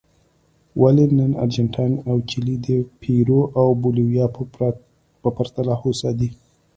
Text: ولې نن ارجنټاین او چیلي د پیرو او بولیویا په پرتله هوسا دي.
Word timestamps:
ولې 0.81 1.05
نن 1.17 1.31
ارجنټاین 1.43 1.93
او 2.09 2.15
چیلي 2.29 2.55
د 2.65 2.67
پیرو 3.01 3.39
او 3.59 3.67
بولیویا 3.81 4.25
په 5.21 5.27
پرتله 5.35 5.73
هوسا 5.81 6.09
دي. 6.19 6.29